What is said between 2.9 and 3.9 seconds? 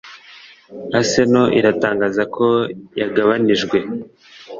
yagabanijwe